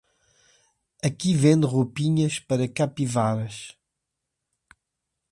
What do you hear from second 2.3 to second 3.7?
para capivaras?